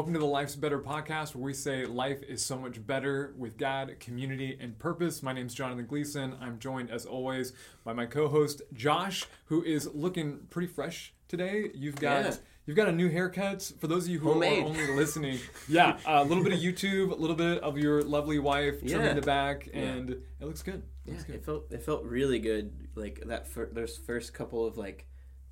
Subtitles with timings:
[0.00, 3.58] Welcome to the Life's Better podcast, where we say life is so much better with
[3.58, 5.22] God, community, and purpose.
[5.22, 6.38] My name is Jonathan Gleason.
[6.40, 7.52] I'm joined, as always,
[7.84, 11.70] by my co-host Josh, who is looking pretty fresh today.
[11.74, 12.34] You've got Yeah.
[12.64, 13.72] you've got a new haircut.
[13.78, 14.62] For those of you who Homemade.
[14.62, 15.38] are only listening,
[15.68, 19.12] yeah, a little bit of YouTube, a little bit of your lovely wife trimming Yeah.
[19.12, 19.80] the back, Yeah.
[19.80, 20.82] and it looks good.
[21.04, 21.34] It Yeah, good.
[21.36, 22.72] it felt it felt really good.
[22.94, 25.06] Like that, fir- those first couple of like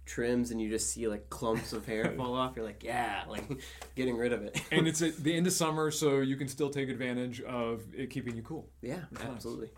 [0.08, 2.56] trims, and you just see like clumps of hair fall off.
[2.56, 3.44] You're like, yeah, like
[3.94, 4.60] getting rid of it.
[4.72, 8.10] and it's at the end of summer, so you can still take advantage of it
[8.10, 8.68] keeping you cool.
[8.82, 9.24] yeah, nice.
[9.24, 9.70] absolutely.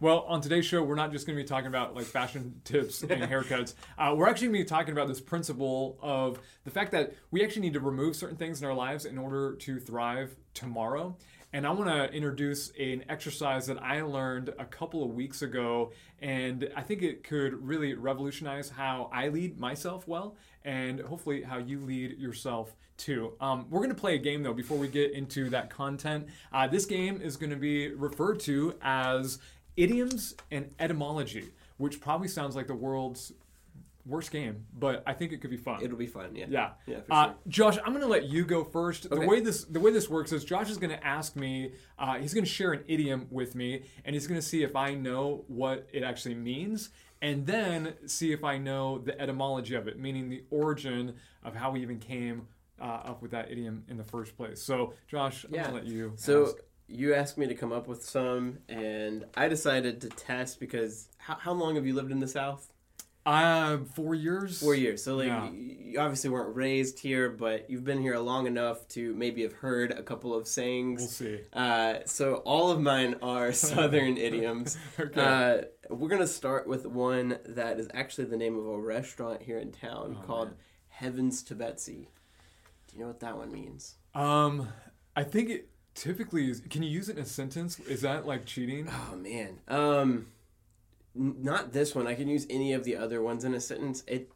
[0.00, 3.02] Well, on today's show, we're not just going to be talking about like fashion tips
[3.02, 3.74] and haircuts.
[3.96, 7.44] Uh, we're actually going to be talking about this principle of the fact that we
[7.44, 11.16] actually need to remove certain things in our lives in order to thrive tomorrow.
[11.54, 15.92] And I want to introduce an exercise that I learned a couple of weeks ago,
[16.20, 20.34] and I think it could really revolutionize how I lead myself well,
[20.64, 23.34] and hopefully how you lead yourself too.
[23.40, 26.26] Um, we're going to play a game though before we get into that content.
[26.52, 29.38] Uh, this game is going to be referred to as
[29.76, 33.32] idioms and etymology, which probably sounds like the world's
[34.06, 35.82] worst game, but I think it could be fun.
[35.82, 36.34] It'll be fun.
[36.34, 36.46] Yeah.
[36.48, 37.34] yeah, Yeah, for uh, sure.
[37.48, 39.08] Josh, I'm going to let you go first.
[39.08, 41.72] The way this the way this works is Josh is going to ask me.
[41.98, 44.76] Uh, he's going to share an idiom with me, and he's going to see if
[44.76, 46.90] I know what it actually means,
[47.22, 51.70] and then see if I know the etymology of it, meaning the origin of how
[51.70, 52.48] we even came
[52.80, 54.62] uh, up with that idiom in the first place.
[54.62, 55.68] So, Josh, I'm Yeah.
[55.68, 56.12] to let you.
[56.16, 56.56] So ask.
[56.88, 61.36] you asked me to come up with some, and I decided to test because how,
[61.36, 62.70] how long have you lived in the South?
[63.26, 64.60] Uh, four years.
[64.60, 65.02] Four years.
[65.02, 65.50] So like Yeah.
[65.50, 69.92] you obviously weren't raised here, but you've been here long enough to maybe have heard
[69.92, 71.00] a couple of sayings.
[71.00, 71.40] We'll see.
[71.52, 74.76] Uh, so all of mine are Southern idioms.
[75.00, 75.20] Okay.
[75.20, 79.58] Uh, we're gonna start with one that is actually the name of a restaurant here
[79.58, 80.56] in town Oh, called man.
[80.88, 82.08] Heavens to Betsy.
[82.88, 83.94] Do you know what that one means?
[84.14, 84.68] Um,
[85.16, 86.60] I think it typically is.
[86.60, 87.78] Can you use it in a sentence?
[87.80, 88.88] Is that like cheating?
[88.90, 89.58] Oh man.
[89.68, 90.26] Um,
[91.14, 92.06] not this one.
[92.06, 94.02] I can use any of the other ones in a sentence.
[94.06, 94.30] It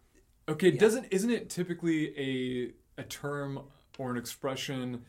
[0.49, 3.61] Okay, doesn't isn't it typically a a term
[3.99, 5.05] or an expression,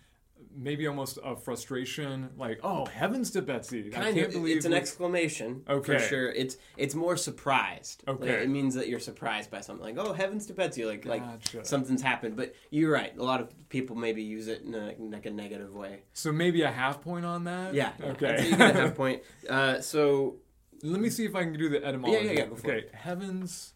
[0.53, 4.65] maybe almost a frustration, like "Oh heavens to Betsy!" I kind can't of believe it's
[4.65, 5.93] an exclamation Okay.
[5.93, 6.29] for sure.
[6.29, 8.03] It's it's more surprised.
[8.05, 8.43] Like, Okay.
[8.43, 9.95] it means that you're surprised by something.
[9.95, 11.23] Like oh heavens to Betsy, like like
[11.63, 12.35] something's happened.
[12.35, 13.15] But you're right.
[13.17, 16.01] A lot of people maybe use it in a, like a negative way.
[16.13, 17.73] So maybe a half point on that.
[17.73, 17.93] Yeah.
[17.99, 18.05] yeah.
[18.07, 18.35] Okay.
[18.35, 19.21] I'd you get a half point.
[19.47, 20.35] Uh, so
[20.83, 22.27] Let me see if I can do the etymology.
[22.27, 23.73] yeah, go for okay, heavens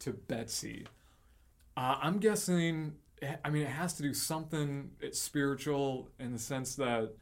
[0.00, 0.86] to Betsy.
[1.76, 2.94] Uh, I'm guessing.
[3.44, 4.90] I mean, it has to do something.
[5.00, 7.12] It's spiritual in the sense that,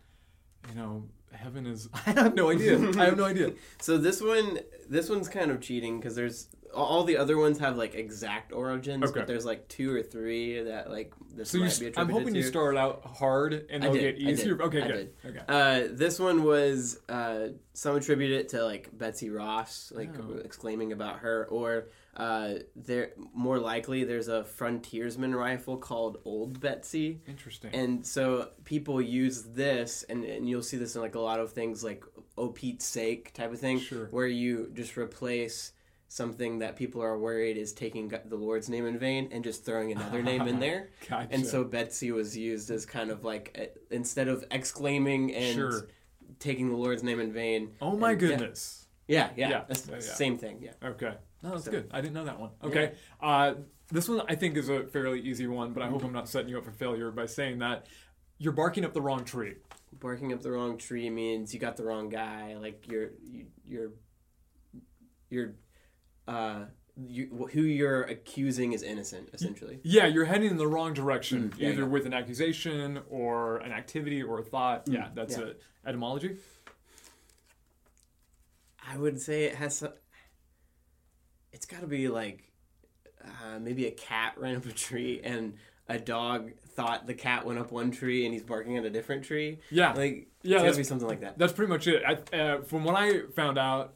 [0.68, 1.88] you know, heaven is.
[2.06, 2.78] I have no idea.
[2.98, 3.52] I have no idea.
[3.80, 4.58] so this one
[4.88, 9.04] this one's kind of cheating because there's all the other ones have like exact origins,
[9.04, 9.20] Okay.
[9.20, 12.40] but there's like two or three that like this So might be I'm hoping to.
[12.40, 14.54] you start out hard and I they'll did, get easier.
[14.56, 15.12] did, Okay, I good.
[15.24, 15.40] Okay.
[15.48, 20.38] Uh, this one was uh, some attribute it to like Betsy Ross, like Oh.
[20.44, 27.20] exclaiming about her, or uh, there more likely there's a frontiersman rifle called Old Betsy,
[27.26, 27.74] Interesting.
[27.74, 31.52] and so people use this, and, and you'll see this in like a lot of
[31.52, 32.04] things like
[32.38, 34.06] "Oh Pete's sake" type of thing, Sure.
[34.12, 35.72] where you just replace
[36.08, 39.90] something that people are worried is taking the Lord's name in vain and just throwing
[39.92, 40.90] another name in there.
[41.08, 41.28] Gotcha.
[41.32, 45.88] And so Betsy was used as kind of like uh, instead of exclaiming and Sure.
[46.38, 47.72] taking the Lord's name in vain.
[47.80, 48.86] oh my and- goodness.
[49.06, 50.00] Yeah, yeah, Yeah, that's yeah, yeah.
[50.00, 50.60] same thing.
[50.62, 50.72] Yeah.
[50.82, 51.14] Okay.
[51.42, 51.90] No, that's So- good.
[51.92, 52.50] I didn't know that one.
[52.62, 52.94] Okay.
[53.20, 53.54] Uh,
[53.90, 56.48] this one I think is a fairly easy one, but I hope I'm not setting
[56.48, 57.86] you up for failure by saying that
[58.38, 59.56] you're barking up the wrong tree.
[60.00, 62.56] Barking up the wrong tree means you got the wrong guy.
[62.58, 63.90] Like you're you, you're
[65.28, 65.54] you're
[66.28, 66.64] uh
[66.96, 69.80] you, who you're accusing is innocent essentially.
[69.82, 71.88] Yeah, you're heading in the wrong direction, Mm, yeah, either yeah.
[71.88, 74.84] with an accusation or an activity or a thought.
[74.86, 75.44] yeah, that's yeah.
[75.46, 75.62] it.
[75.84, 76.36] Etymology.
[78.88, 79.78] I would say it has.
[79.78, 79.92] some-
[81.52, 82.52] It's got to be like
[83.24, 85.54] uh, maybe a cat ran up a tree and
[85.88, 89.24] a dog thought the cat went up one tree and he's barking at a different
[89.24, 89.58] tree.
[89.70, 89.92] Yeah.
[89.92, 91.38] Like Yeah, it's got that's- to be something like that.
[91.38, 92.02] That's pretty much it.
[92.06, 93.94] I, uh, from what I found out,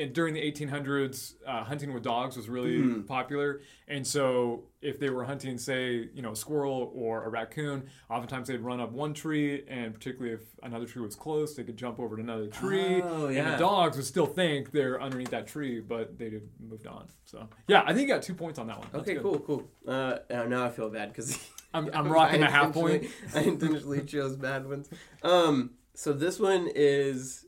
[0.00, 3.06] in, during the 1800s, uh, hunting with dogs was really Mhm.
[3.06, 3.60] popular.
[3.88, 8.48] And so, if they were hunting, say, you know, a squirrel or a raccoon, oftentimes
[8.48, 11.98] they'd run up one tree, and particularly if another tree was close, they could jump
[12.00, 13.02] over to another tree.
[13.02, 16.86] Oh, And the dogs would still think they're underneath that tree, but they'd have moved
[16.86, 17.08] on.
[17.24, 18.88] So, yeah, I think you got two points on that one.
[18.92, 19.22] That's Okay, good.
[19.22, 19.68] cool, cool.
[19.86, 20.18] Uh,
[20.48, 21.36] now I feel bad because
[21.74, 23.06] I'm, I'm rocking a half point.
[23.34, 24.88] I intentionally chose bad ones.
[25.22, 27.44] Um, so this one is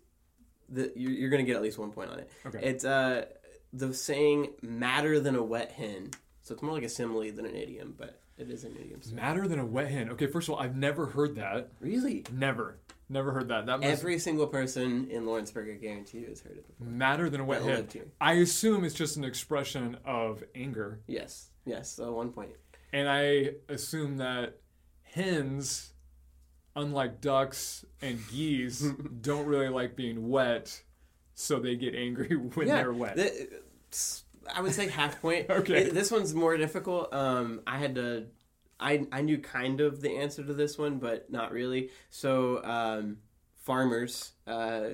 [0.73, 2.31] the you're, you're gonna get at least one point on it.
[2.47, 2.59] Okay.
[2.63, 3.27] It's uh
[3.73, 6.11] the saying "madder than a wet hen."
[6.43, 9.01] So it's more like a simile than an idiom, but It is an idiom.
[9.03, 9.15] sir.
[9.15, 10.11] Madder than a wet hen.
[10.11, 11.69] Okay, first of all, I've never heard that.
[11.81, 12.25] Really?
[12.33, 12.79] Never,
[13.09, 13.67] never heard that.
[13.67, 16.87] That must Every single person in Lawrenceburg, I guarantee you, has heard it before.
[16.93, 17.87] madder than a wet hen.
[18.21, 21.51] I assume it's just an expression of anger, Yes.
[21.65, 21.93] Yes.
[21.93, 22.51] So one point.
[22.93, 24.59] and I assume that
[25.03, 25.93] hens,
[26.77, 28.81] unlike ducks and geese,
[29.21, 30.83] don't really like being wet,
[31.35, 33.19] so they get angry when they're wet.
[34.55, 35.47] I would say half point.
[35.51, 35.85] Okay.
[35.85, 37.13] It- this one's more difficult.
[37.15, 38.27] Um, I had to.
[38.81, 41.91] I I knew kind of the answer to this one, but not really.
[42.11, 43.19] So um,
[43.57, 44.33] farmers.
[44.47, 44.89] Uh,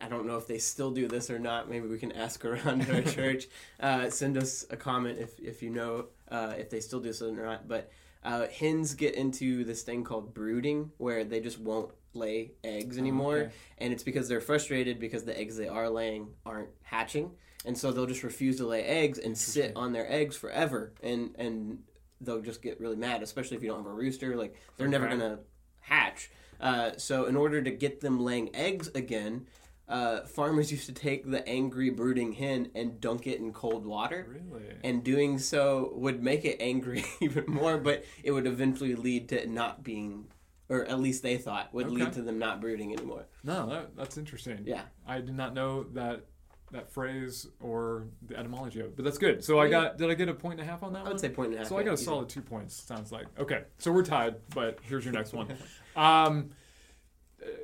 [0.00, 1.70] I don't know if they still do this or not.
[1.70, 3.46] Maybe we can ask around our church.
[3.80, 7.22] Uh, send us a comment if, if you know uh, if they still do this
[7.22, 7.68] or not.
[7.68, 7.90] But
[8.24, 13.36] uh, hens get into this thing called brooding, where they just won't lay eggs anymore,
[13.36, 13.52] okay.
[13.78, 17.32] and it's because they're frustrated because the eggs they are laying aren't hatching,
[17.64, 21.34] and so they'll just refuse to lay eggs and sit on their eggs forever, and
[21.38, 21.78] and
[22.20, 24.36] they'll just get really mad, especially if you don't have a rooster.
[24.36, 25.16] Like they're never Okay.
[25.18, 25.38] gonna
[25.80, 26.30] hatch.
[26.60, 29.46] Uh, so in order to get them laying eggs again,
[29.88, 34.26] uh, farmers used to take the angry brooding hen and dunk it in cold water.
[34.50, 34.64] Really?
[34.82, 39.46] And doing so would make it angry even more, but it would eventually lead to
[39.46, 40.26] not being,
[40.70, 41.96] or at least they thought would Okay.
[41.96, 43.26] lead to them not brooding anymore.
[43.42, 44.62] No, that, that's interesting.
[44.64, 44.82] Yeah.
[45.06, 46.24] I did not know that
[46.72, 49.44] that phrase or the etymology of it, but that's good.
[49.44, 51.12] So I got did I get a point and a half on that I one?
[51.12, 51.68] would say point and a half.
[51.68, 52.74] So I got a solid two points.
[52.74, 53.62] Sounds like okay.
[53.78, 55.48] So we're tied, but here's your next one.
[55.96, 56.50] Um,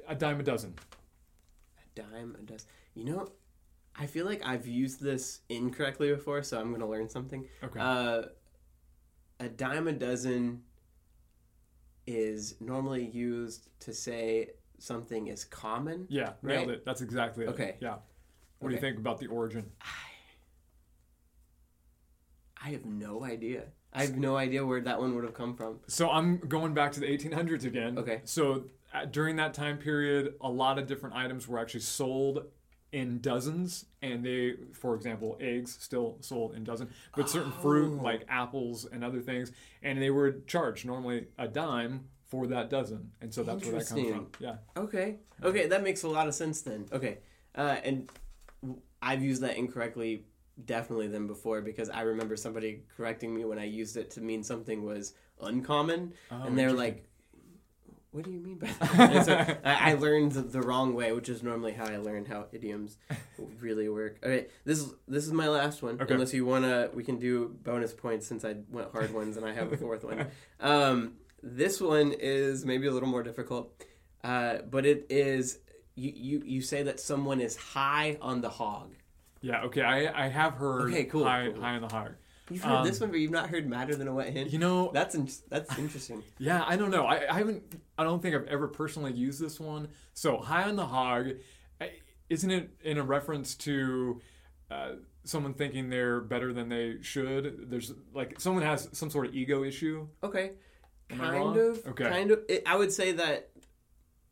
[0.07, 0.75] a dime a dozen.
[2.03, 2.69] Dime a dozen.
[2.95, 3.33] You know,
[3.97, 7.47] I feel like I've used this incorrectly before, so I'm going to learn something.
[7.63, 7.81] Okay.
[7.81, 8.23] Uh,
[9.41, 10.63] a dime a dozen
[12.07, 16.07] is normally used to say something is common.
[16.09, 16.85] yeah, nailed it.
[16.85, 17.49] That's exactly it.
[17.49, 17.77] Okay.
[17.81, 17.97] Yeah.
[18.59, 19.71] What do you think about the origin?
[22.63, 23.65] I have no idea.
[23.93, 25.81] I have no idea where that one would have come from.
[25.87, 27.99] So I'm going back to the 1800s again.
[27.99, 28.21] Okay.
[28.25, 28.65] So
[29.11, 32.45] during that time period, a lot of different items were actually sold
[32.93, 38.03] in dozens, and they, for example, eggs still sold in dozens, but certain fruit Oh.
[38.03, 39.53] like apples and other things,
[39.83, 43.87] and they were charged normally a dime for that dozen, and so that's where that
[43.89, 44.27] comes from.
[44.41, 44.57] Yeah.
[44.77, 45.19] Okay.
[45.43, 46.87] Okay, that makes a lot of sense then.
[46.93, 47.19] Okay.
[47.55, 48.09] Uh, and
[49.03, 50.25] I've used that incorrectly
[50.65, 54.43] definitely than before because I remember somebody correcting me when I used it to mean
[54.43, 56.13] something was uncommon.
[56.31, 57.09] Oh, and they're like,
[58.13, 58.67] what do you mean by
[58.97, 59.25] that?
[59.27, 62.47] So I, I learned the, the wrong way, which is normally how I learn how
[62.53, 62.97] idioms
[63.61, 64.19] really work.
[64.23, 66.01] Okay, this is this is my last one.
[66.01, 66.15] Okay.
[66.15, 69.53] Unless you wanna, we can do bonus points since I went hard ones and I
[69.53, 70.27] have a fourth one.
[70.61, 73.73] Um, this one is maybe a little more difficult,
[74.23, 75.59] uh, but it is
[75.95, 78.93] you, you you say that someone is high on the hog.
[79.41, 79.63] Yeah.
[79.63, 79.81] Okay.
[79.83, 81.63] I I have heard Okay, cool, high cool.
[81.63, 82.13] high on the hog.
[82.51, 84.49] You've heard Um, this one, but you've not heard madder than a wet hen.
[84.51, 86.23] You know, That's in, that's interesting.
[86.39, 87.07] Yeah, I don't know.
[87.07, 87.63] I, I haven't.
[87.97, 89.89] I don't think I've ever personally used this one.
[90.15, 91.29] So high on the hog,
[92.29, 94.21] isn't it in a reference to
[94.71, 94.93] uh,
[95.25, 97.71] someone thinking they're better than they should?
[97.71, 100.09] There's like someone has some sort of ego issue.
[100.23, 100.53] Okay,
[101.11, 101.87] Am kind of.
[101.87, 102.09] Okay.
[102.09, 102.41] Kind of.
[102.49, 103.51] It, I would say that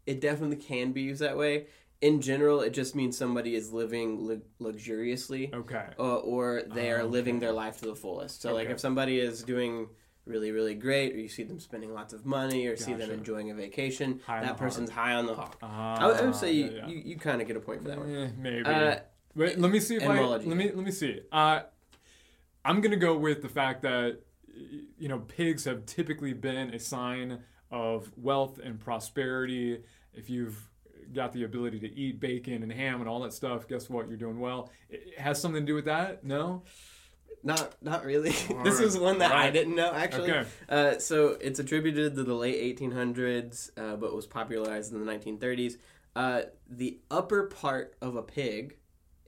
[0.07, 1.67] it definitely can be used that way.
[2.01, 5.87] In general, it just means somebody is living lu- luxuriously, Okay.
[5.99, 7.47] uh, or they are Oh, living okay.
[7.47, 8.41] their life to the fullest.
[8.41, 9.89] So, like, if somebody is doing
[10.25, 13.51] really, really great, or you see them spending lots of money, or see them enjoying
[13.51, 15.57] a vacation, High that person's high on the hog.
[15.61, 16.87] Ah, I, would, I would say you, yeah, yeah.
[16.87, 18.15] you, you kind of get a point for that one.
[18.15, 18.65] Eh, maybe.
[18.65, 18.97] Uh,
[19.35, 21.21] Wait, let me see if I, let me let me see.
[21.33, 21.61] Uh,
[22.65, 24.21] I'm gonna go with the fact that
[24.99, 27.41] you know pigs have typically been a sign
[27.71, 29.83] of wealth and prosperity.
[30.13, 30.68] If you've
[31.13, 34.09] got the ability to eat bacon and ham and all that stuff, guess what?
[34.09, 34.71] You're doing well.
[34.89, 36.25] It has something to do with that?
[36.25, 36.63] No.
[37.43, 38.31] Not, not really.
[38.51, 38.85] All this right.
[38.85, 40.33] is one that I didn't know actually.
[40.33, 40.49] Okay.
[40.69, 45.77] Uh, so it's attributed to the late 1800s, uh, but was popularized in the 1930s.
[46.17, 48.77] Uh, the upper part of a pig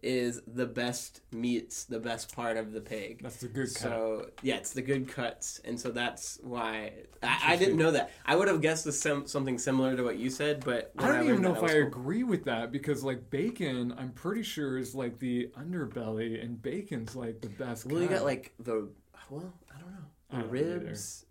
[0.03, 3.23] is the best meats, the best part of the pig.
[3.23, 3.83] That's a good cut.
[3.83, 6.93] So yeah, it's the good cuts, and so that's why
[7.23, 8.11] I, I didn't know that.
[8.25, 11.25] I would have guessed the sim- something similar to what you said, but I don't
[11.29, 11.87] even know if I cool.
[11.87, 17.15] agree with that because like bacon, I'm pretty sure is like the underbelly, and bacon's
[17.17, 17.87] like the best.
[17.87, 18.89] Well, you got like the
[19.31, 19.99] well, I don't know.
[20.31, 20.79] The don't either.
[20.87, 21.25] ribs,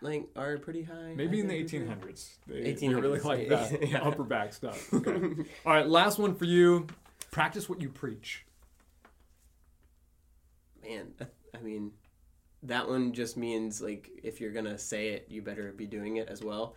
[0.00, 1.12] like are pretty high.
[1.14, 2.36] Maybe in the 1800s.
[2.46, 4.02] They, they really 1800s, like that Yeah.
[4.02, 4.92] upper back stuff.
[4.92, 5.12] Okay.
[5.66, 6.86] All right, last one for you.
[7.32, 8.44] Practice what you preach.
[10.82, 11.14] Man,
[11.54, 11.92] I- mean,
[12.64, 16.28] that one just means like if you're gonna say it, you better be doing it
[16.28, 16.74] as well.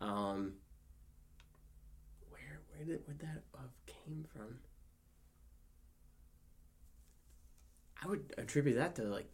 [0.00, 0.54] Um,
[2.30, 4.58] where where did where that have came from?
[8.02, 9.28] I would attribute that to like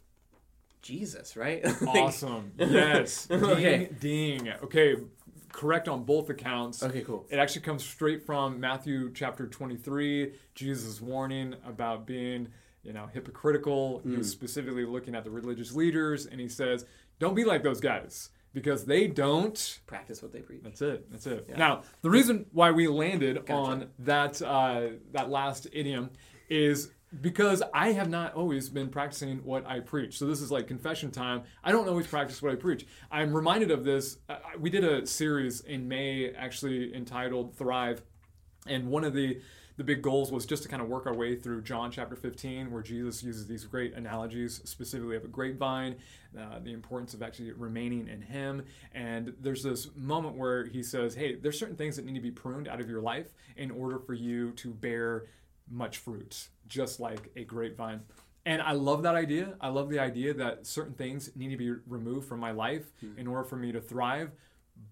[0.81, 1.63] Jesus, right?
[1.87, 2.53] awesome.
[2.57, 3.25] Yes.
[3.27, 3.89] Ding, Okay.
[3.99, 4.49] ding.
[4.63, 4.95] Okay.
[5.55, 6.83] Correct on both accounts.
[6.83, 7.25] okay, cool.
[7.29, 12.49] It actually comes straight from Matthew chapter 23, Jesus' warning about being,
[12.83, 13.99] you know, hypocritical.
[13.99, 14.17] Hmm.
[14.17, 16.85] He's specifically looking at the religious leaders, and he says,
[17.19, 20.59] "Don't be like those guys because they don't." Practice what they preach.
[20.61, 21.09] That's it.
[21.09, 21.45] That's it.
[21.47, 21.57] Yeah.
[21.57, 23.53] Now, the reason why we landed Gotcha.
[23.53, 26.09] on that uh, that last idiom
[26.49, 30.17] is because I have not always been practicing what I preach.
[30.17, 31.43] So this is like confession time.
[31.63, 32.85] I don't always practice what I preach.
[33.11, 34.17] I'm reminded of this.
[34.27, 38.01] Uh, we did a series in May, actually entitled "Thrive,"
[38.67, 39.39] and one of the
[39.77, 42.71] the big goals was just to kind of work our way through John chapter 15,
[42.71, 45.97] where Jesus uses these great analogies, specifically of a grapevine,
[46.39, 48.63] uh, the importance of actually remaining in Him.
[48.93, 52.31] And there's this moment where He says, Hey, there's certain things that need to be
[52.31, 55.25] pruned out of your life in order for you to bear
[55.69, 58.01] much fruit, just like a grapevine.
[58.45, 59.55] And I love that idea.
[59.59, 63.17] I love the idea that certain things need to be removed from my life hmm.
[63.17, 64.31] in order for me to thrive.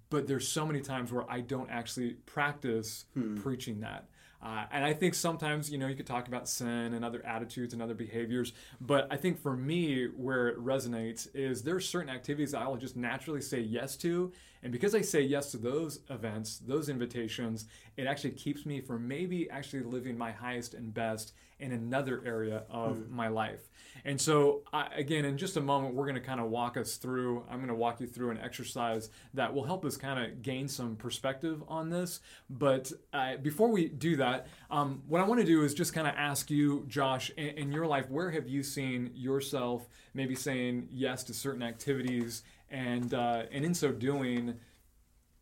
[0.10, 3.36] But there's so many times where I don't actually practice hmm.
[3.36, 4.08] preaching that.
[4.44, 7.74] Uh, and I think sometimes, you know, you could talk about sin and other attitudes
[7.74, 12.10] and other behaviors, but I think for me, where it resonates is there are certain
[12.10, 14.34] activities I will just naturally say yes to.
[14.62, 19.08] And because I say yes to those events, those invitations, it actually keeps me from
[19.08, 21.34] maybe actually living my highest and best
[21.64, 23.70] in another area of my life.
[24.04, 26.98] And so, I, again, in just a moment, we're going to kind of walk us
[26.98, 27.46] through.
[27.50, 30.68] I'm going to walk you through an exercise that will help us kind of gain
[30.68, 32.20] some perspective on this.
[32.50, 36.06] But uh, before we do that, um, what I want to do is just kind
[36.06, 40.90] of ask you, Josh, in, in your life, where have you seen yourself maybe saying
[40.92, 44.56] yes to certain activities, and uh, and in so doing,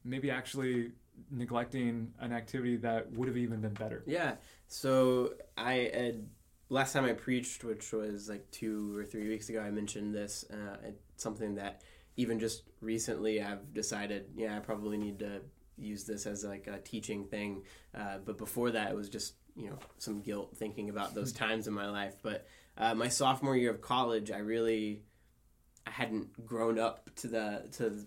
[0.04, 0.92] maybe actually
[1.30, 4.04] neglecting an activity that would have even been better?
[4.06, 4.36] Yeah.
[4.68, 6.28] So I had
[6.70, 10.46] last time I preached, which was like two or three weeks ago, I mentioned this.
[10.52, 11.82] Uh, it's something that
[12.16, 15.42] even just recently I've decided, yeah, I probably need to
[15.78, 17.64] use this as like a teaching thing.
[17.94, 21.68] Uh, but before that, it was just you know some guilt thinking about those times
[21.68, 22.16] in my life.
[22.22, 22.48] But
[22.78, 25.04] uh, my sophomore year of college, I really
[25.86, 28.06] I hadn't grown up to the to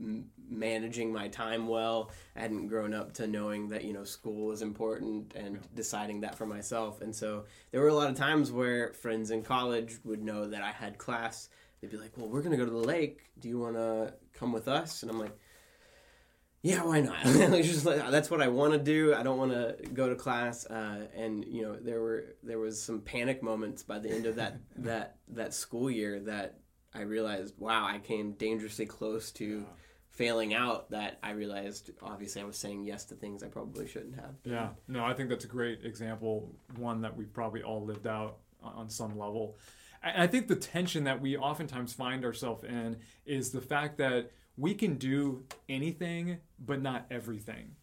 [0.00, 2.10] m- managing my time well.
[2.34, 6.36] I hadn't grown up to knowing that you know school was important and deciding that
[6.36, 7.00] for myself.
[7.00, 10.62] And so there were a lot of times where friends in college would know that
[10.62, 11.48] I had class.
[11.80, 13.30] They'd be like, "Well, we're gonna go to the lake.
[13.38, 15.36] Do you want to come with us?" And I'm like,
[16.62, 19.14] "Yeah, why not?" Just like, that's what I want to do.
[19.14, 20.66] I don't want to go to class.
[20.66, 24.36] Uh, and you know, there were there was some panic moments by the end of
[24.36, 26.60] that that that school year that
[26.94, 29.64] I realized, wow, I came dangerously close to
[30.10, 30.90] failing out.
[30.90, 34.34] That I realized, obviously, I was saying yes to things I probably shouldn't have.
[34.44, 38.38] Yeah, no, I think that's a great example, one that we've probably all lived out
[38.62, 39.56] on some level.
[40.02, 44.30] And I think the tension that we oftentimes find ourselves in is the fact that
[44.56, 47.76] we can do anything, but not everything.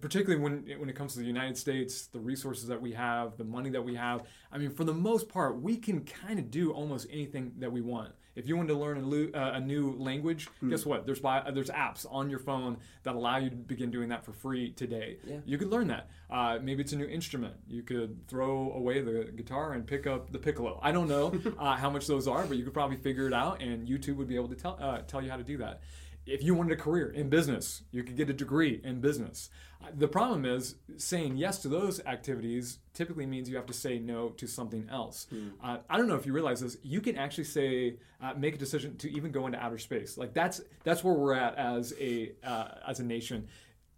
[0.00, 3.44] Particularly when when it comes to the United States, the resources that we have, the
[3.44, 4.22] money that we have.
[4.52, 7.80] I mean, for the most part, we can kind of do almost anything that we
[7.80, 8.12] want.
[8.36, 11.06] If you want to learn a, lu- uh, a new language, guess what?
[11.06, 14.32] There's bi- there's apps on your phone that allow you to begin doing that for
[14.32, 15.18] free today.
[15.24, 15.36] Yeah.
[15.46, 16.10] You could learn that.
[16.28, 17.54] Uh, maybe it's a new instrument.
[17.68, 20.80] You could throw away the guitar and pick up the piccolo.
[20.82, 23.62] I don't know uh, how much those are, but you could probably figure it out,
[23.62, 25.80] and YouTube would be able to tell uh, tell you how to do that.
[26.26, 29.50] If you wanted a career in business, you could get a degree in business.
[29.82, 33.98] Uh, The problem is saying yes to those activities typically means you have to say
[33.98, 35.26] no to something else.
[35.62, 36.78] Uh, I don't know if you realize this.
[36.82, 40.16] You can actually say uh, make a decision to even go into outer space.
[40.16, 43.48] Like that's that's where we're at as a uh, as a nation.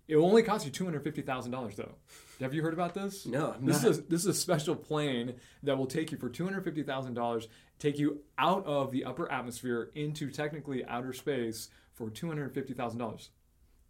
[0.08, 1.94] It will only cost you two hundred fifty thousand dollars, though.
[2.40, 3.24] Have you heard about this?
[3.26, 3.90] No, I'm This not.
[3.92, 6.82] is a, this is a special plane that will take you for two hundred fifty
[6.82, 12.28] thousand dollars, take you out of the upper atmosphere into technically outer space for two
[12.28, 13.30] hundred fifty thousand dollars.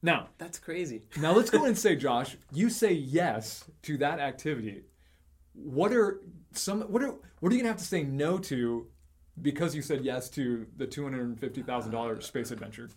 [0.03, 1.03] Now, That's crazy.
[1.21, 4.85] now let's go and say, Josh, you say yes to that activity.
[5.53, 6.21] What are
[6.53, 6.83] some?
[6.83, 8.87] What are what are you gonna have to say no to
[9.41, 12.91] because you said yes to the two hundred and fifty thousand dollars uh, space adventure?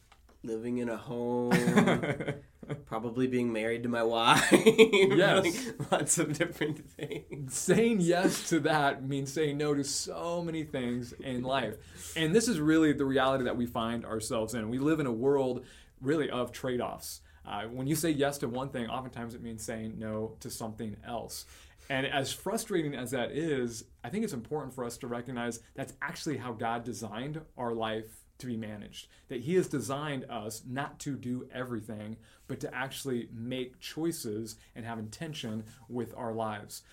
[0.44, 1.52] Living in a home,
[2.86, 4.52] probably being married to my wife.
[5.10, 5.44] Yes.
[5.80, 7.54] Like, lots of different things.
[7.54, 11.76] saying yes to that means saying no to so many things in life.
[12.16, 14.70] And this is really the reality that we find ourselves in.
[14.70, 15.66] We live in a world
[16.02, 17.22] really of trade offs.
[17.46, 20.96] Uh, when you say yes to one thing, oftentimes it means saying no to something
[21.06, 21.46] else.
[21.90, 25.94] And as frustrating as that is, I think it's important for us to recognize that's
[26.02, 29.08] actually how God designed our life to be managed.
[29.28, 32.18] That He has designed us not to do everything,
[32.48, 36.84] but to actually make choices and have intention with our lives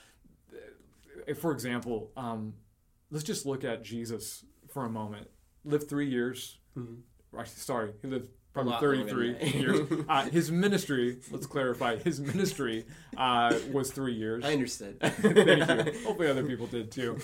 [1.35, 2.55] for example, um,
[3.11, 5.29] let's just look at Jesus for a moment.
[5.65, 6.59] lived three years.
[6.77, 7.03] Mhm.
[7.45, 10.05] Sorry, he lived A probably lot longer 33 years.
[10.09, 12.87] Uh, his ministry, let's clarify, his ministry
[13.17, 14.45] uh, was three years.
[14.45, 14.99] I understood.
[15.03, 16.05] Thank you.
[16.05, 17.19] Hopefully, other people did too.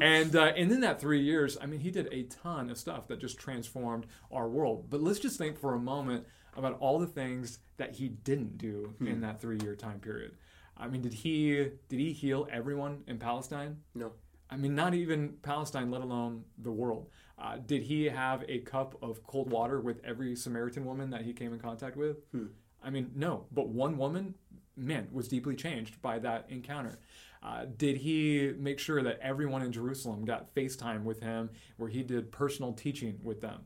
[0.00, 3.06] And uh, and in that three years, I mean, he did a ton of stuff
[3.08, 4.86] that just transformed our world.
[4.90, 8.94] But let's just think for a moment about all the things that he didn't do
[9.00, 10.32] in that three-year time period.
[10.76, 13.78] I mean, did he did he heal everyone in Palestine?
[13.94, 14.12] No.
[14.50, 17.08] I mean, not even Palestine, let alone the world.
[17.42, 21.32] Uh, did he have a cup of cold water with every Samaritan woman that he
[21.32, 22.18] came in contact with?
[22.30, 22.46] Hmm.
[22.82, 23.46] I mean, no.
[23.50, 24.36] But one woman,
[24.76, 27.00] man, was deeply changed by that encounter.
[27.42, 32.04] Uh, did he make sure that everyone in Jerusalem got FaceTime with him where he
[32.04, 33.62] did personal teaching with them?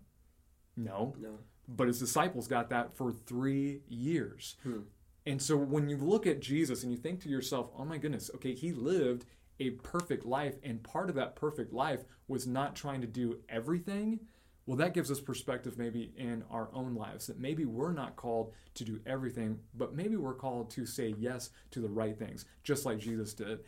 [0.75, 1.15] No.
[1.21, 1.39] No.
[1.69, 4.57] But his disciples got that for three years.
[4.63, 4.81] Hmm.
[5.27, 8.31] And so when you look at Jesus and you think to yourself, oh my goodness,
[8.37, 9.27] okay, he lived
[9.61, 14.21] a perfect life, and part of that perfect life was not trying to do everything.
[14.67, 18.53] Well, that gives us perspective maybe in our own lives that maybe we're not called
[18.75, 22.85] to do everything, but maybe we're called to say yes to the right things, just
[22.85, 23.61] like Jesus did.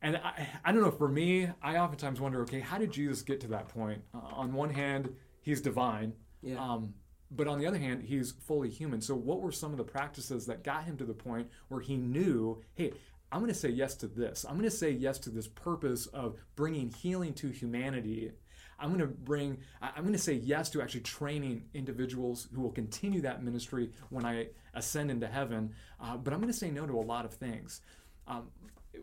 [0.00, 3.40] And I, I don't know, for me, I oftentimes wonder okay, how did Jesus get
[3.40, 4.00] to that point?
[4.14, 6.56] Uh, on one hand, he's divine, Yeah.
[6.62, 6.94] um,
[7.32, 9.00] but on the other hand, he's fully human.
[9.00, 11.96] So, what were some of the practices that got him to the point where he
[11.96, 12.92] knew, hey,
[13.30, 14.44] I'm going to say yes to this.
[14.48, 18.32] I'm going to say yes to this purpose of bringing healing to humanity.
[18.80, 22.70] I'm going to bring, I'm going to say yes to actually training individuals who will
[22.70, 25.74] continue that ministry when I ascend into heaven.
[26.00, 27.80] Uh, but I'm going to say no to a lot of things.
[28.26, 28.48] Um,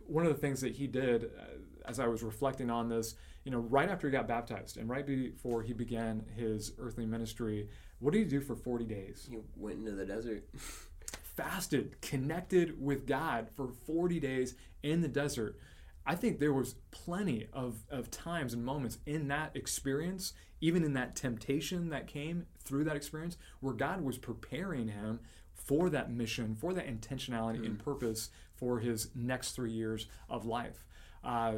[0.06, 3.14] one of the things that he did uh, as I was reflecting on this,
[3.44, 7.68] you know, right after he got baptized and right before he began his earthly ministry,
[8.00, 9.26] what did he do for 40 days?
[9.30, 10.48] He went into the desert.
[11.36, 15.58] Fasted, connected with God for 40 days in the desert.
[16.06, 20.94] I think there was plenty of, of times and moments in that experience, even in
[20.94, 25.20] that temptation that came through that experience, where God was preparing him
[25.52, 30.86] for that mission, for that intentionality and purpose for his next three years of life.
[31.24, 31.54] Uh,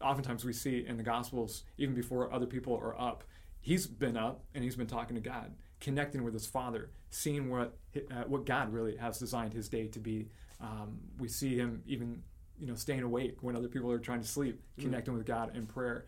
[0.00, 3.24] oftentimes we see in the Gospels, even before other people are up,
[3.60, 7.76] he's been up and he's been talking to God, connecting with his Father, seeing what
[7.96, 10.28] uh, what God really has designed his day to be.
[10.60, 12.22] Um, we see him even
[12.58, 15.66] you know staying awake when other people are trying to sleep, connecting with God in
[15.66, 16.06] prayer,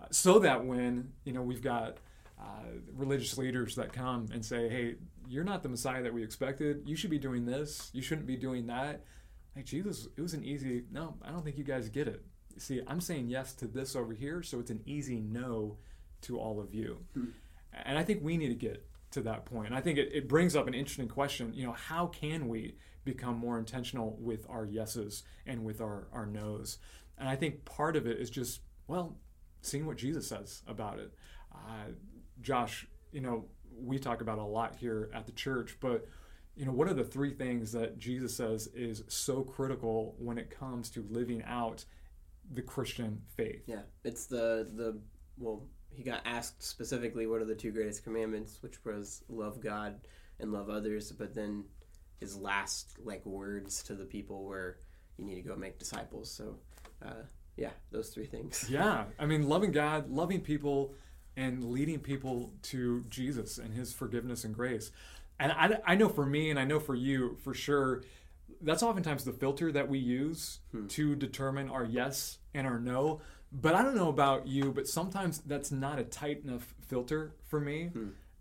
[0.00, 1.98] uh, so that when you know we've got
[2.40, 2.66] uh,
[2.96, 4.96] religious leaders that come and say, "Hey,
[5.28, 6.82] you're not the Messiah that we expected.
[6.86, 7.90] You should be doing this.
[7.92, 9.04] You shouldn't be doing that."
[9.54, 11.14] Like Jesus, it was an easy no.
[11.22, 12.24] I don't think you guys get it.
[12.58, 15.78] See, I'm saying yes to this over here, so it's an easy no
[16.22, 16.98] to all of you.
[17.84, 19.68] And I think we need to get to that point.
[19.68, 21.52] And I think it, it brings up an interesting question.
[21.54, 26.26] You know, how can we become more intentional with our yeses and with our, our
[26.26, 26.78] nos?
[27.16, 29.16] And I think part of it is just, well,
[29.62, 31.12] seeing what Jesus says about it.
[31.52, 31.92] Uh,
[32.40, 33.46] Josh, you know,
[33.80, 36.06] we talk about a lot here at the church, but
[36.58, 40.50] you know, what are the three things that Jesus says is so critical when it
[40.50, 41.84] comes to living out
[42.52, 43.62] the Christian faith?
[43.66, 44.98] Yeah, it's the the
[45.38, 45.62] well.
[45.90, 50.00] He got asked specifically, "What are the two greatest commandments?" Which was love God
[50.38, 51.12] and love others.
[51.12, 51.64] But then
[52.20, 54.78] his last like words to the people were,
[55.16, 56.58] "You need to go make disciples." So,
[57.02, 57.22] uh,
[57.56, 58.66] yeah, those three things.
[58.70, 60.94] Yeah, I mean, loving God, loving people,
[61.36, 64.90] and leading people to Jesus and His forgiveness and grace.
[65.40, 68.02] And I, I know for me, and I know for you for sure,
[68.60, 73.20] that's oftentimes the filter that we use to determine our yes and our no.
[73.50, 77.60] But I don't know about you, but sometimes that's not a tight enough filter for
[77.60, 77.90] me.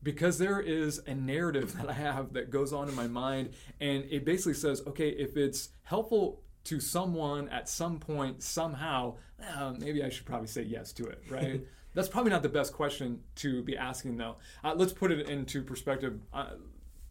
[0.03, 4.05] Because there is a narrative that I have that goes on in my mind, and
[4.09, 9.15] it basically says, okay, if it's helpful to someone at some point somehow
[9.55, 11.61] uh, maybe i should probably say yes to it right?
[11.93, 14.35] That's probably not the best question to be asking though.
[14.63, 16.19] Uh, let's put it into perspective.
[16.33, 16.49] Uh,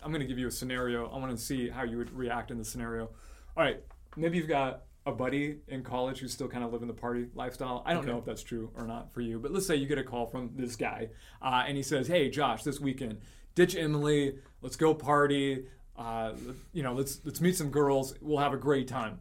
[0.04, 1.08] i'm going to give you a scenario.
[1.08, 3.04] I want to see how you would react in the scenario.
[3.56, 3.82] All right
[4.16, 7.82] maybe you've got a buddy in college who's still kind of living the party lifestyle
[7.86, 8.10] i don't Okay.
[8.12, 10.26] know if that's true or not for you but let's say you get a call
[10.26, 11.08] from this guy
[11.40, 13.18] uh, and he says hey josh this weekend
[13.54, 15.64] ditch emily let's go party
[15.96, 16.32] uh,
[16.72, 19.20] you know let's let's meet some girls we'll have a great time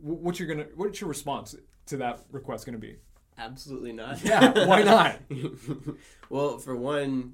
[0.00, 1.54] Wh- what's your gonna what's your response
[1.86, 2.96] to that request gonna be
[3.38, 4.22] Absolutely not.
[4.22, 5.16] Yeah, why not?
[6.28, 7.32] well, for one,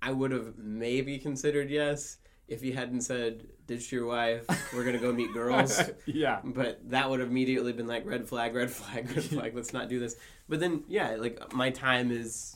[0.00, 2.18] I would have maybe considered yes
[2.50, 4.44] if he hadn't said, "Ditch your wife.
[4.74, 8.54] We're gonna go meet girls." yeah But that would have immediately been like red flag,
[8.54, 9.54] red flag, red flag.
[9.54, 10.16] Let's not do this.
[10.48, 12.54] But then, yeah, like my time is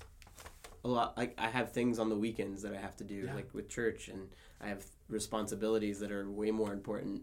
[0.85, 1.17] a lot.
[1.17, 3.35] Like I have things on the weekends that I have to do, Yeah.
[3.35, 4.29] like with church, and
[4.61, 7.23] I have responsibilities that are way more important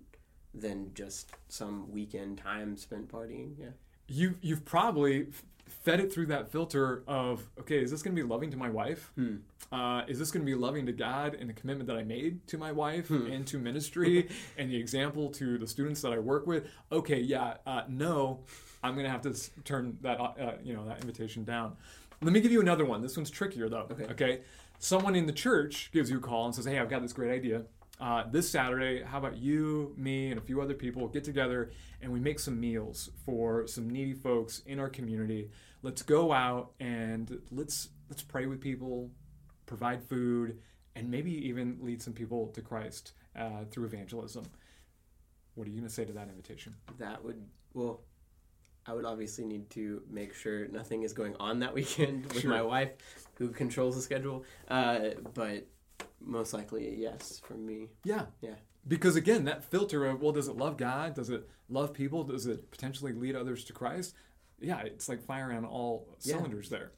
[0.54, 3.56] than just some weekend time spent partying.
[3.60, 3.68] Yeah.
[4.08, 5.28] you you've probably
[5.72, 8.70] fed it through that filter of okay, is this going to be loving to my
[8.70, 9.12] wife?
[9.16, 9.38] Hmm.
[9.72, 12.46] Uh, is this going to be loving to God and the commitment that I made
[12.48, 13.28] to my wife Hmm.
[13.28, 16.68] and to ministry and the example to the students that I work with?
[16.92, 18.42] Okay, yeah, uh, no,
[18.84, 21.76] I'm going to have to s- turn that uh, uh, you know that invitation down.
[22.22, 23.02] Let me give you another one.
[23.02, 23.88] This one's trickier though.
[23.92, 24.06] Okay.
[24.12, 24.42] okay?
[24.80, 27.32] Someone in the church gives you a call and says, "Hey, I've got this great
[27.32, 27.64] idea."
[28.02, 32.12] Uh, this Saturday, how about you, me, and a few other people get together and
[32.12, 35.52] we make some meals for some needy folks in our community?
[35.84, 39.12] Let's go out and let's let's pray with people,
[39.68, 40.58] provide food,
[40.96, 44.46] and maybe even lead some people to Christ uh, through evangelism.
[45.54, 46.76] What are you going to say to that invitation?
[46.98, 47.42] That would
[47.74, 48.02] well.
[48.84, 52.50] I would obviously need to make sure nothing is going on that weekend with Sure.
[52.50, 52.90] my wife,
[53.36, 54.44] who controls the schedule.
[54.68, 55.68] Uh, but
[56.24, 57.90] most likely, a yes from me.
[58.04, 58.26] Yeah.
[58.42, 58.56] Yeah.
[58.88, 61.14] Because again, that filter of, well, does it love God?
[61.16, 62.24] Does it love people?
[62.24, 64.16] Does it potentially lead others to Christ?
[64.60, 66.36] Yeah, it's like firing on all Yeah.
[66.36, 66.92] cylinders there.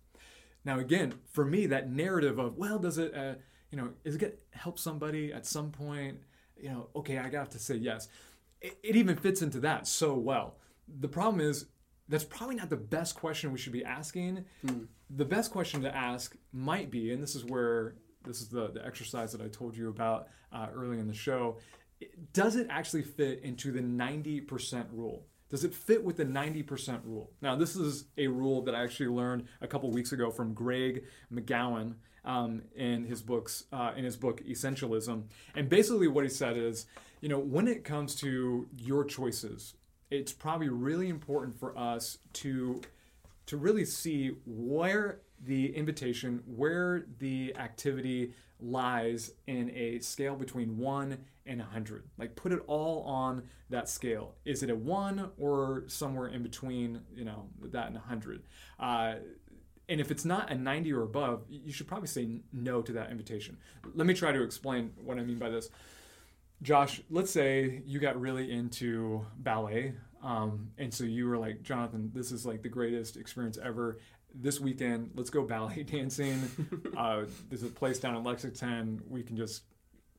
[0.65, 3.35] Now, again, for me, that narrative of, well, does it, uh,
[3.69, 6.19] you know, is it going to help somebody at some point?
[6.55, 8.07] You know, okay, I got to say yes.
[8.61, 10.57] It, it even fits into that so well.
[10.99, 11.65] The problem is,
[12.07, 14.45] that's probably not the best question we should be asking.
[15.09, 18.85] The best question to ask might be, and this is where this is the, the
[18.85, 21.57] exercise that I told you about uh, early in the show.
[22.33, 25.25] Does it actually fit into the 90% rule?
[25.49, 27.31] Does it fit with the 90% rule?
[27.41, 31.03] Now, this is a rule that I actually learned a couple weeks ago from Greg
[31.31, 35.23] McKeown um, in his books uh, in his book Essentialism.
[35.55, 36.85] And basically, what he said is,
[37.21, 39.75] you know, when it comes to your choices,
[40.09, 42.81] it's probably really important for us to
[43.45, 51.17] to really see where the invitation, where the activity lies in a scale between one
[51.45, 52.05] and a hundred.
[52.17, 54.35] Like put it all on that scale.
[54.45, 57.01] Is it a one or somewhere in between?
[57.13, 58.43] You know that and a hundred.
[58.79, 59.15] Uh,
[59.89, 63.11] and if it's not a 90 or above, you should probably say no to that
[63.11, 63.57] invitation.
[63.93, 65.69] Let me try to explain what I mean by this.
[66.61, 72.09] Josh, let's say you got really into ballet, um, and so you were like, Jonathan,
[72.13, 73.99] this is like the greatest experience ever.
[74.33, 76.41] This weekend, let's go ballet dancing.
[76.97, 79.01] uh, there's a place down in Lexington.
[79.09, 79.63] We can just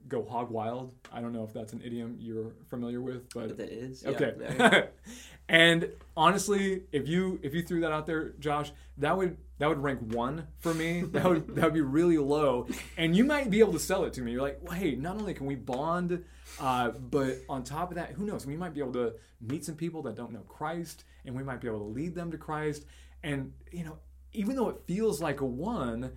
[0.09, 0.95] go hog wild.
[1.13, 4.35] I don't know if that's an idiom you're familiar with, but that is Okay.
[4.41, 4.87] yeah.
[5.49, 9.83] and honestly, if you if you threw that out there, Josh, that would that would
[9.83, 11.03] rank one for me.
[11.13, 14.13] That would that would be really low, and you might be able to sell it
[14.15, 14.33] to me.
[14.33, 16.25] You're like, well, hey, not only can we bond,
[16.61, 18.47] uh, but on top of that, who knows?
[18.47, 21.61] We might be able to meet some people that don't know Christ, and we might
[21.61, 22.85] be able to lead them to Christ.
[23.23, 23.99] And you know,
[24.33, 26.13] even though it feels like a one,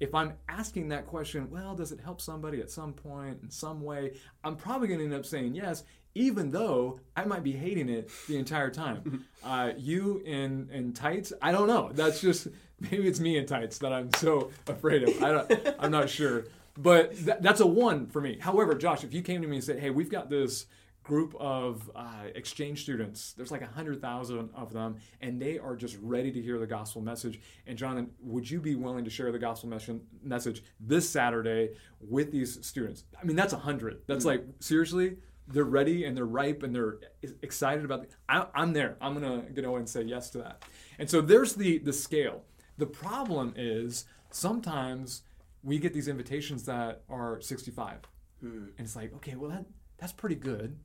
[0.00, 3.80] if I'm asking that question, well, does it help somebody at some point in some
[3.82, 4.12] way?
[4.44, 5.84] I'm probably going to end up saying yes,
[6.14, 9.24] even though I might be hating it the entire time.
[9.44, 11.32] uh, you in in tights?
[11.42, 11.90] I don't know.
[11.92, 12.48] That's just
[12.80, 15.22] maybe it's me in tights that I'm so afraid of.
[15.22, 15.74] I don't.
[15.78, 16.44] I'm not sure.
[16.76, 18.38] But th- that's a one for me.
[18.40, 20.66] However, Josh, if you came to me and said, "Hey, we've got this."
[21.08, 23.32] Group of uh, exchange students.
[23.32, 26.66] There's like a hundred thousand of them, and they are just ready to hear the
[26.66, 27.40] gospel message.
[27.66, 29.90] And Jonathan, would you be willing to share the gospel mes-
[30.22, 33.04] message this Saturday with these students?
[33.20, 34.02] I mean, that's a hundred.
[34.06, 35.16] That's like seriously.
[35.50, 36.98] They're ready and they're ripe and they're
[37.40, 38.02] excited about.
[38.02, 38.98] The, I, I'm there.
[39.00, 40.62] I'm gonna go and say yes to that.
[40.98, 42.44] And so there's the the scale.
[42.76, 45.22] The problem is sometimes
[45.62, 48.00] we get these invitations that are 65,
[48.42, 49.64] and it's like, okay, well that
[49.96, 50.76] that's pretty good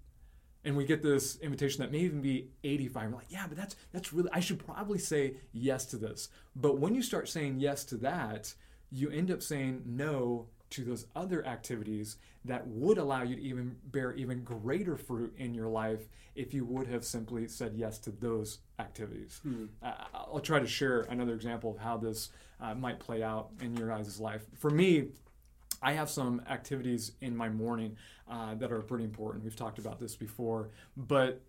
[0.66, 3.76] and we get this invitation that may even be 85 we're like yeah but that's
[3.92, 6.30] that's really i should probably say yes to this.
[6.56, 8.54] But when you start saying yes to that
[8.92, 13.76] you end up saying no to those other activities that would allow you to even
[13.86, 18.12] bear even greater fruit in your life if you would have simply said yes to
[18.12, 19.40] those activities.
[19.84, 23.76] Uh, i'll try to share another example of how this uh, might play out in
[23.78, 24.42] your guys' life.
[24.58, 25.10] For me
[25.84, 27.98] I have some activities in my morning
[28.30, 29.44] uh, that are pretty important.
[29.44, 31.42] We've talked about this before, but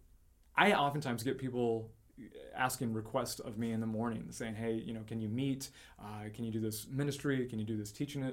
[0.57, 1.91] I oftentimes get people
[2.57, 5.71] asking requests of me in the morning, saying, "Hey, you know, can you meet?
[5.99, 7.47] Uh, can you do this ministry?
[7.47, 8.33] Can you do this teaching?"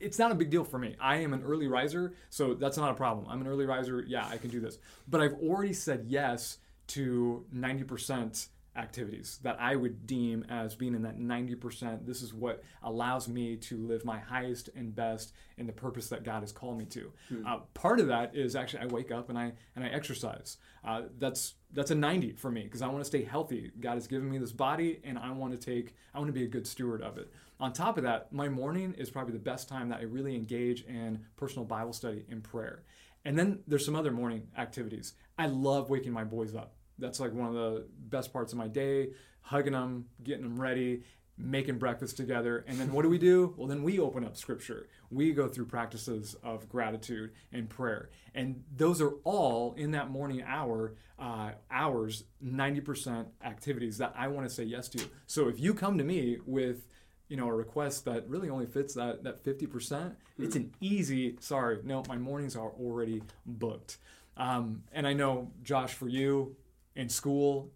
[0.00, 0.96] It's not a big deal for me.
[1.00, 3.26] I am an early riser, so that's not a problem.
[3.28, 4.02] I'm an early riser.
[4.06, 4.78] Yeah, I can do this.
[5.06, 6.58] But I've already said yes
[6.88, 12.06] to 90% activities that I would deem as being in that 90%.
[12.06, 16.22] This is what allows me to live my highest and best in the purpose that
[16.24, 17.12] God has called me to.
[17.46, 20.56] Uh, part of that is actually I wake up and I and I exercise.
[20.84, 23.72] Uh, that's that's a 90 for me because I want to stay healthy.
[23.80, 26.44] God has given me this body and I want to take I want to be
[26.44, 27.30] a good steward of it.
[27.60, 30.84] On top of that, my morning is probably the best time that I really engage
[30.84, 32.84] in personal Bible study and prayer.
[33.24, 35.14] And then there's some other morning activities.
[35.36, 36.74] I love waking my boys up.
[36.98, 39.10] That's like one of the best parts of my day,
[39.42, 41.02] hugging them, getting them ready,
[41.38, 42.64] making breakfast together.
[42.66, 43.54] And then what do we do?
[43.56, 44.88] Well, then we open up scripture.
[45.10, 48.10] We go through practices of gratitude and prayer.
[48.34, 54.48] And those are all in that morning hour, uh, hours, 90% activities that I want
[54.48, 55.04] to say yes to.
[55.26, 56.86] So if you come to me with,
[57.28, 61.78] you know, a request that really only fits that, that 50%, it's an easy, sorry,
[61.84, 63.98] no, my mornings are already booked.
[64.36, 66.56] Um, and I know, Josh, for you
[66.98, 67.70] in school,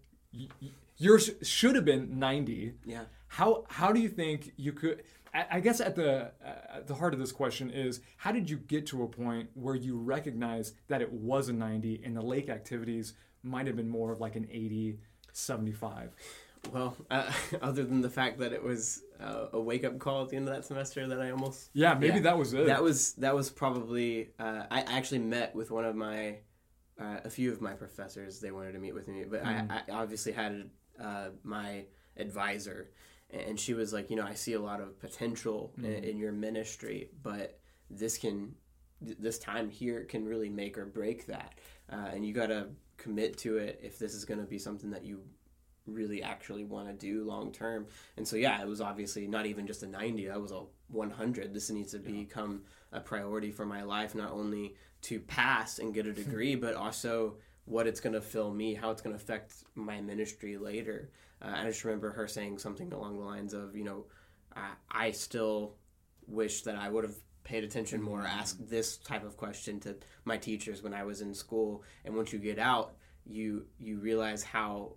[0.97, 2.73] yours should have been 90.
[2.85, 3.05] Yeah.
[3.27, 5.01] How how do you think you could?
[5.33, 8.85] I guess at the at the heart of this question is how did you get
[8.87, 13.13] to a point where you recognize that it was a 90 and the lake activities
[13.41, 14.99] might have been more of like an 80,
[15.31, 16.11] 75?
[16.71, 17.31] Well, uh,
[17.63, 20.47] other than the fact that it was uh, a wake up call at the end
[20.47, 22.21] of that semester that I almost Yeah, maybe Yeah.
[22.21, 22.67] that was it.
[22.67, 26.37] that was that was probably uh, I actually met with one of my
[26.99, 29.71] uh, a few of my professors they wanted to meet with me but Mm.
[29.71, 30.69] I, I obviously had
[31.01, 31.85] uh, my
[32.17, 32.89] advisor
[33.29, 36.03] and she was like you know I see a lot of potential in, Mm.
[36.03, 38.55] in your ministry but this can
[39.03, 41.55] th- this time here can really make or break that
[41.91, 44.91] uh, and you got to commit to it if this is going to be something
[44.91, 45.21] that you
[45.85, 47.85] really actually want to do long term.
[48.15, 51.53] And so yeah, it was obviously not even just a 90, that was a 100.
[51.53, 52.61] This needs to become
[52.93, 57.35] a priority for my life not only to pass and get a degree but also
[57.65, 61.11] what it's going to fill me, how it's going to affect my ministry later.
[61.41, 64.05] Uh, I just remember her saying something along the lines of, you know,
[64.55, 65.75] I, I still
[66.27, 70.37] wish that I would have paid attention more, asked this type of question to my
[70.37, 71.83] teachers when I was in school.
[72.05, 74.95] And once you get out, you you realize how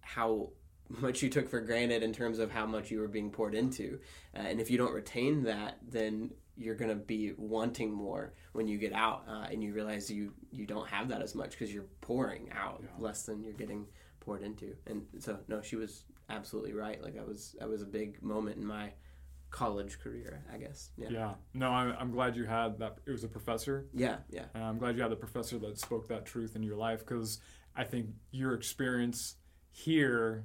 [0.00, 0.50] how
[0.88, 3.98] much you took for granted in terms of how much you were being poured into.
[4.34, 8.66] Uh, and if you don't retain that, then you're going to be wanting more when
[8.66, 11.72] you get out uh, and you realize you, you don't have that as much because
[11.72, 12.88] you're pouring out Yeah.
[12.98, 13.86] less than you're getting
[14.20, 14.74] poured into.
[14.86, 17.00] And so, no, she was absolutely right.
[17.02, 18.92] Like, that was, that was a big moment in my
[19.50, 20.90] college career, I guess.
[20.96, 21.08] Yeah.
[21.10, 21.34] yeah.
[21.54, 22.96] No, I'm, I'm glad you had that.
[23.06, 23.86] It was a professor.
[23.94, 24.16] Yeah.
[24.28, 24.44] Yeah.
[24.54, 27.38] And I'm glad you had the professor that spoke that truth in your life because
[27.76, 29.36] I think your experience
[29.70, 30.44] here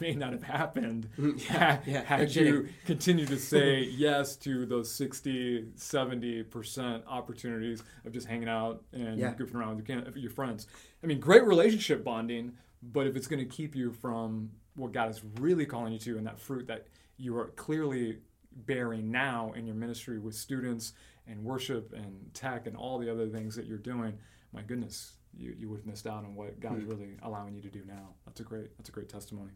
[0.00, 1.08] may not have happened
[1.50, 8.26] Yeah, yeah, had you continued to say yes to those 60, 70% opportunities of just
[8.26, 9.34] hanging out and Yeah.
[9.34, 10.66] goofing around with your, your friends.
[11.02, 15.10] I mean, great relationship bonding, but if it's going to keep you from what God
[15.10, 16.86] is really calling you to and that fruit that
[17.16, 18.18] you are clearly
[18.66, 20.92] bearing now in your ministry with students
[21.26, 24.16] and worship and tech and all the other things that you're doing,
[24.52, 26.88] my goodness, you, you would have missed out on what God's Hmm.
[26.88, 28.14] really allowing you to do now.
[28.24, 29.50] That's a great that's a great testimony.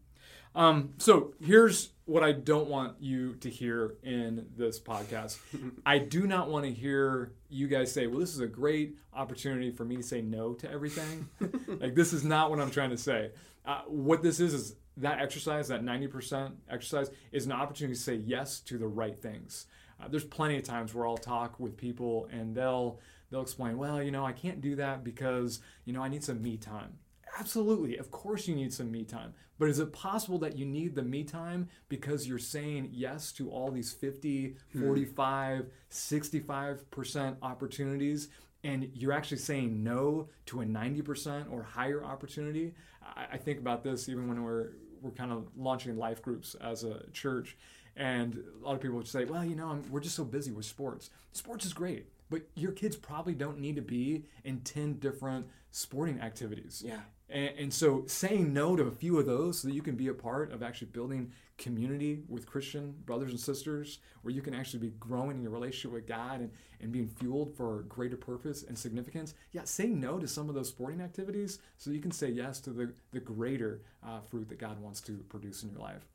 [0.54, 5.38] Um, so here's what I don't want you to hear in this podcast.
[5.86, 9.70] I do not want to hear you guys say, "Well, this is a great opportunity
[9.70, 11.28] for me to say no to everything."
[11.80, 13.30] like this is not what I'm trying to say.
[13.64, 18.14] Uh, what this is is that exercise, that 90% exercise, is an opportunity to say
[18.14, 19.66] yes to the right things.
[20.00, 22.98] Uh, there's plenty of times where I'll talk with people and they'll
[23.30, 26.42] they'll explain, well, you know, I can't do that because you know I need some
[26.42, 26.98] me time.
[27.38, 29.34] Absolutely, of course you need some me time.
[29.58, 33.50] But is it possible that you need the me time because you're saying yes to
[33.50, 34.84] all these 50, hmm.
[34.84, 38.28] 45, 65% opportunities
[38.64, 42.74] and you're actually saying no to a 90% or higher opportunity?
[43.02, 46.84] I, I think about this even when we're we're kind of launching life groups as
[46.84, 47.56] a church
[47.96, 50.50] and a lot of people would say, well, you know, I'm, we're just so busy
[50.50, 51.10] with sports.
[51.32, 56.20] Sports is great, but your kids probably don't need to be in 10 different sporting
[56.20, 56.82] activities.
[56.84, 57.00] Yeah.
[57.32, 60.08] And, and so saying no to a few of those so that you can be
[60.08, 64.80] a part of actually building community with Christian brothers and sisters, where you can actually
[64.80, 68.78] be growing in your relationship with God and, and being fueled for greater purpose and
[68.78, 69.34] significance.
[69.52, 72.70] Yeah, say no to some of those sporting activities so you can say yes to
[72.70, 76.06] the, the greater uh, fruit that God wants to produce in your life.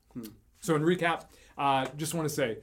[0.60, 1.26] So, in recap,
[1.58, 2.58] uh, just want to say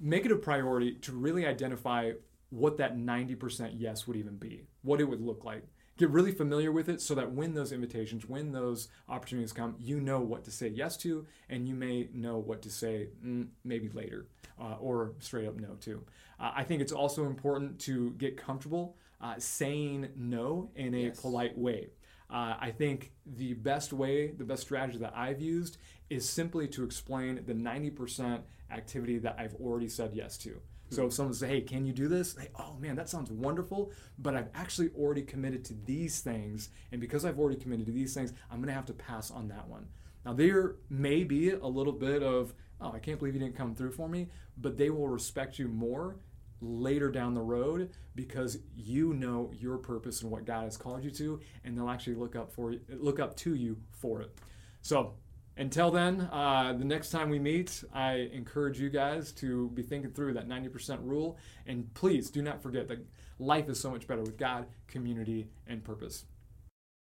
[0.00, 2.12] make it a priority to really identify
[2.50, 5.64] what that 90% yes would even be, what it would look like.
[5.98, 10.00] Get really familiar with it so that when those invitations, when those opportunities come, you
[10.00, 13.88] know what to say yes to, and you may know what to say mm, maybe
[13.88, 14.28] later
[14.60, 16.04] uh, or straight up no to.
[16.38, 21.20] Uh, I think it's also important to get comfortable uh, saying no in a Yes.
[21.20, 21.88] polite way.
[22.30, 25.78] Uh, I think the best way, the best strategy that I've used
[26.10, 30.60] is simply to explain the 90% activity that I've already said yes to.
[30.90, 32.36] So if someone says, hey, can you do this?
[32.36, 36.70] Hey, oh man, that sounds wonderful, but I've actually already committed to these things.
[36.92, 39.48] And because I've already committed to these things, I'm going to have to pass on
[39.48, 39.86] that one.
[40.24, 43.74] Now, there may be a little bit of, oh, I can't believe you didn't come
[43.74, 46.16] through for me, but they will respect you more
[46.60, 51.10] later down the road because you know your purpose and what God has called you
[51.12, 54.36] to, and they'll actually look up for you, look up to you for it.
[54.82, 55.14] So
[55.58, 60.12] until then, uh, the next time we meet, I encourage you guys to be thinking
[60.12, 63.04] through that 90% rule, and please do not forget that
[63.40, 66.24] life is so much better with God, community, and purpose.